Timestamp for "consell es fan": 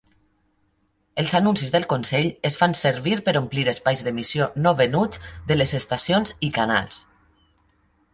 1.91-2.73